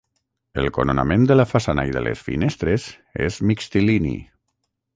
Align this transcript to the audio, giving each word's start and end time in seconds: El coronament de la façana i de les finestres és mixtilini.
El 0.61 0.69
coronament 0.77 1.27
de 1.31 1.37
la 1.37 1.45
façana 1.51 1.85
i 1.89 1.93
de 1.97 2.03
les 2.07 2.23
finestres 2.29 2.89
és 3.27 3.39
mixtilini. 3.51 4.19